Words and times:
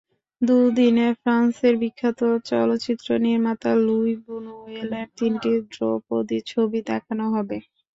দুদিনে 0.41 1.07
ফ্রান্সের 1.19 1.73
বিখ্যাত 1.81 2.19
চলচ্চিত্র 2.49 3.07
নির্মাতা 3.25 3.71
লুই 3.85 4.11
বুনুয়েলের 4.23 5.07
তিনটি 5.17 5.51
ধ্রুপদি 5.71 6.39
ছবি 6.51 6.79
দেখানো 6.89 7.25
হবে। 7.35 7.57